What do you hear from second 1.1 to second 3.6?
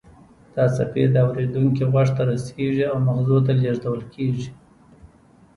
د اوریدونکي غوږ ته رسیږي او مغزو ته